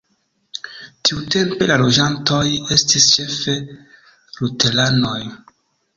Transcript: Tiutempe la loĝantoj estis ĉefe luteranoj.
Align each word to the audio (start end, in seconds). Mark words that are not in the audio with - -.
Tiutempe 1.09 1.67
la 1.73 1.77
loĝantoj 1.83 2.41
estis 2.77 3.07
ĉefe 3.17 3.55
luteranoj. 3.67 5.19